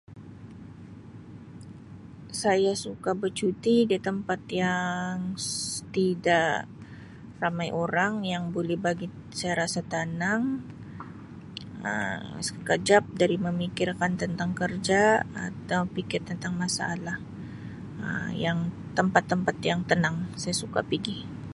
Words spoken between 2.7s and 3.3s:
suka